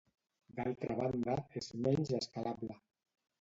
[0.59, 2.81] D'altra banda, és menys escalable.